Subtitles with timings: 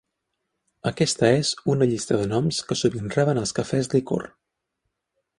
[0.91, 4.25] Aquesta és una llista de noms que sovint reben els cafès licor.